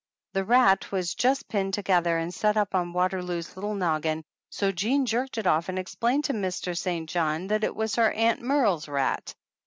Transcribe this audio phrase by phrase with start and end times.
[0.33, 5.05] The rat was just pinned together and set up on Waterloo's little noggin, so Jean
[5.05, 6.75] jerked it off and explained to Mr.
[6.75, 7.07] St.
[7.07, 9.35] John that it was her Aunt Merle's rat.